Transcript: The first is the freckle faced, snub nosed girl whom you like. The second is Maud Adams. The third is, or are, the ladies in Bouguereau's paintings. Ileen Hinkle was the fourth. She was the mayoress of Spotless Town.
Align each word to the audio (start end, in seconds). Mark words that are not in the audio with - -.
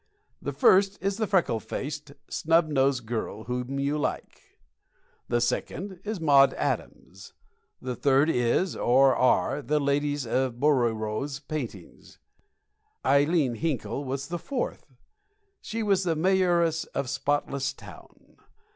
The 0.41 0.51
first 0.51 0.97
is 0.99 1.17
the 1.17 1.27
freckle 1.27 1.59
faced, 1.59 2.13
snub 2.27 2.67
nosed 2.69 3.05
girl 3.05 3.43
whom 3.43 3.79
you 3.79 3.99
like. 3.99 4.57
The 5.27 5.39
second 5.39 5.99
is 6.03 6.19
Maud 6.19 6.55
Adams. 6.55 7.33
The 7.79 7.95
third 7.95 8.27
is, 8.27 8.75
or 8.75 9.15
are, 9.15 9.61
the 9.61 9.79
ladies 9.79 10.25
in 10.25 10.53
Bouguereau's 10.59 11.39
paintings. 11.41 12.17
Ileen 13.05 13.53
Hinkle 13.57 14.03
was 14.03 14.29
the 14.29 14.39
fourth. 14.39 14.87
She 15.61 15.83
was 15.83 16.03
the 16.03 16.15
mayoress 16.15 16.85
of 16.95 17.07
Spotless 17.07 17.71
Town. 17.71 18.37